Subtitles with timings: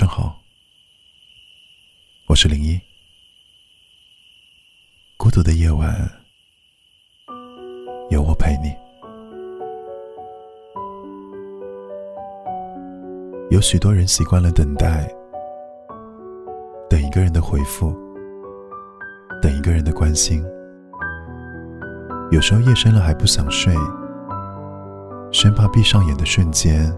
[0.00, 0.34] 上好，
[2.26, 2.80] 我是零一。
[5.18, 5.94] 孤独的夜晚，
[8.08, 8.74] 有我陪你。
[13.50, 15.06] 有许多人习惯了等待，
[16.88, 17.94] 等一个人的回复，
[19.42, 20.42] 等一个人的关心。
[22.30, 23.74] 有时候夜深了还不想睡，
[25.30, 26.90] 生怕闭上眼的瞬间。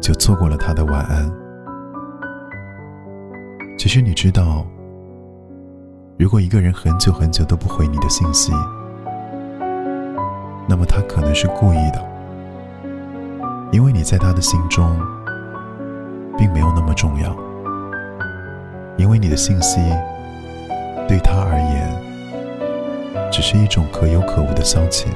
[0.00, 1.30] 就错过了他的晚安。
[3.78, 4.66] 其实你知道，
[6.18, 8.52] 如果一个人很久很久都不回你的信息，
[10.68, 12.04] 那么他可能是故意的，
[13.70, 15.00] 因为你在他的心中
[16.36, 17.36] 并没有那么重要，
[18.96, 19.80] 因为你的信息
[21.06, 25.06] 对他而言只是一种可有可无的消遣。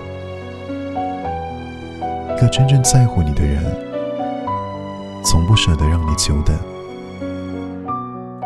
[2.37, 3.61] 一个真正在乎你的人。
[5.25, 6.56] 从不舍得让你久等，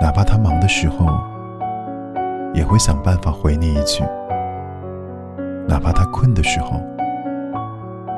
[0.00, 1.06] 哪怕他忙的时候，
[2.52, 4.05] 也会想办法回你一句；
[5.66, 6.80] 哪怕他困的时候，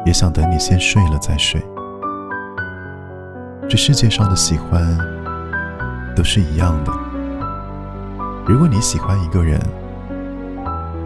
[0.05, 1.65] 也想等你先睡了再睡。
[3.69, 4.99] 这世界上的喜欢
[6.17, 6.93] 都是一样的。
[8.47, 9.61] 如果你喜欢一个人，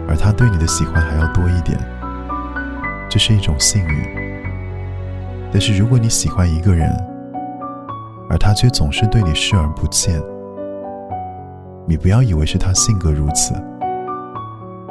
[0.07, 1.77] 而他对你的喜欢还要多一点，
[3.07, 4.03] 这是一种幸运。
[5.51, 6.89] 但是如果你喜欢一个人，
[8.29, 10.19] 而他却总是对你视而不见。
[11.85, 13.53] 你不要以为是他性格如此。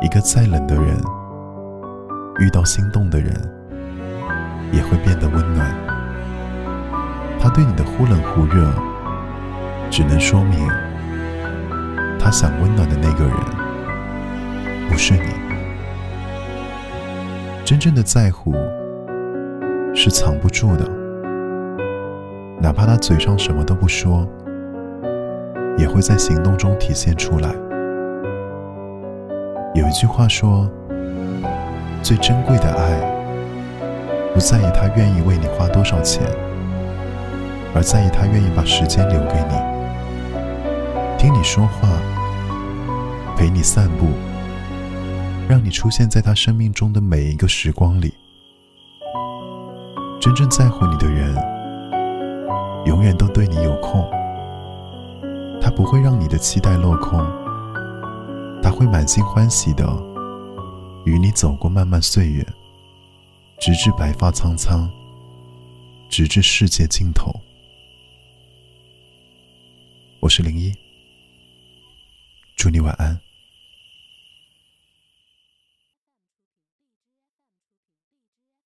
[0.02, 0.96] 一个再冷的人，
[2.38, 3.32] 遇到心动的人，
[4.72, 5.74] 也会变得温暖。
[7.40, 8.70] 他对你的忽冷忽热，
[9.90, 10.68] 只能说明
[12.18, 13.34] 他想温暖的那个人
[14.90, 15.32] 不是你。
[17.64, 18.52] 真正的在乎
[19.94, 20.84] 是藏不住的。
[22.60, 24.28] 哪怕他嘴上什么都不说，
[25.78, 27.50] 也会在行动中体现出来。
[29.74, 30.70] 有一句话说
[32.02, 33.00] ：“最珍贵的爱，
[34.34, 36.22] 不在于他愿意为你花多少钱，
[37.74, 39.56] 而在于他愿意把时间留给你，
[41.18, 41.88] 听你说话，
[43.36, 44.06] 陪你散步，
[45.48, 48.12] 让你出现在他生命中的每一个时光里。
[50.20, 51.34] 真正在乎你的人。”
[52.84, 54.05] 永远都对你有空，
[55.62, 57.20] 他不会让你的期待落空，
[58.61, 59.86] 他会满心欢喜的
[61.05, 62.45] 与你走过漫漫岁月，
[63.61, 64.90] 直至白发苍苍，
[66.11, 67.33] 直至世界尽头。
[70.18, 70.74] 我是零一，
[72.56, 73.17] 祝你晚安。